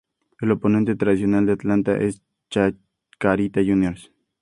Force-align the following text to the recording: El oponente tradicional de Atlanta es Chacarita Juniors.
El 0.39 0.49
oponente 0.49 0.95
tradicional 0.95 1.45
de 1.45 1.51
Atlanta 1.51 1.95
es 1.95 2.23
Chacarita 2.49 3.61
Juniors. 3.63 4.11